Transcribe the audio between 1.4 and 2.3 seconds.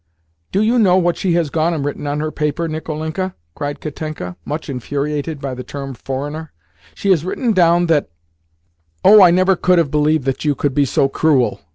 gone and written on